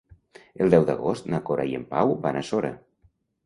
[0.65, 2.77] El deu d'agost na Cora i en Pau van a Sora.